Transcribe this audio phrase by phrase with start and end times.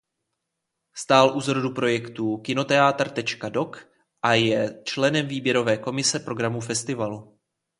[0.95, 3.77] Stál u zrodu projektu Kinoteatr.doc
[4.21, 7.39] a je členem výběrové komise programu festivalu.